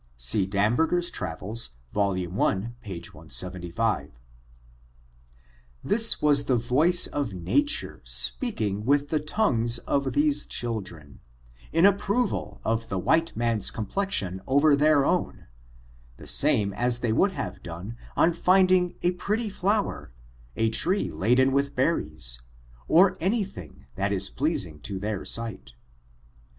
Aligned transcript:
See 0.17 0.47
Dany 0.47 0.75
berger^s 0.75 1.11
TVaveU^ 1.13 1.69
vol. 1.93 2.15
i, 2.15 2.71
p. 2.81 2.99
175. 3.05 4.09
This 5.83 6.19
was 6.19 6.45
the 6.45 6.55
voice 6.57 7.05
of 7.05 7.33
nature 7.35 8.01
speaking 8.03 8.83
with 8.83 9.09
the 9.09 9.19
tongues 9.19 9.77
of 9.77 10.13
these 10.13 10.47
children, 10.47 11.19
in 11.71 11.85
approval 11.85 12.59
of 12.63 12.89
the 12.89 12.97
white 12.97 13.35
man's 13.37 13.69
complexion 13.69 14.41
over 14.47 14.75
their 14.75 15.05
own, 15.05 15.45
the 16.17 16.25
same 16.25 16.73
as 16.73 17.01
they 17.01 17.13
would 17.13 17.33
have 17.33 17.61
done 17.61 17.95
on 18.17 18.33
finding 18.33 18.95
a 19.03 19.11
pretty 19.11 19.49
flower, 19.49 20.11
a 20.55 20.71
tree 20.71 21.11
laden 21.11 21.51
with 21.51 21.75
berries, 21.75 22.41
or 22.87 23.15
any 23.19 23.43
thing 23.43 23.85
that 23.93 24.11
was 24.11 24.31
pleasing 24.31 24.79
to 24.79 24.97
their 24.97 25.23
sight. 25.23 25.73